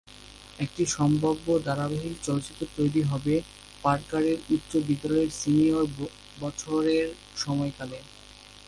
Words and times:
একটি 0.59 0.83
সম্ভাব্য 0.97 1.45
ধারাবাহিক 1.65 2.15
চলচ্চিত্র 2.23 2.63
তৈরি 2.77 3.01
হবে 3.01 3.33
পার্কারের 3.83 4.37
উচ্চ 4.49 4.71
বিদ্যালয়ের 4.87 5.31
সিনিয়র 5.31 5.85
বছরের 6.39 7.07
সময়কালে। 7.35 7.99